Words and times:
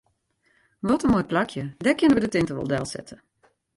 Wat 0.87 1.03
in 1.05 1.09
moai 1.11 1.29
plakje, 1.31 1.63
dêr 1.83 1.97
kinne 1.97 2.15
wy 2.15 2.21
de 2.23 2.29
tinte 2.33 2.53
wol 2.55 2.69
delsette. 2.71 3.15